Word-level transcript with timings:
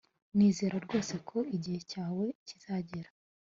Nizera 0.35 0.77
rwose 0.85 1.13
ko 1.29 1.37
igihe 1.55 1.79
cyawe 1.91 2.25
kizagera 2.47 3.09